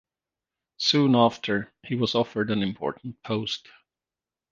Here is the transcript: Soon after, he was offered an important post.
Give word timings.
Soon 0.77 1.13
after, 1.15 1.71
he 1.83 1.93
was 1.93 2.15
offered 2.15 2.49
an 2.49 2.63
important 2.63 3.21
post. 3.21 3.67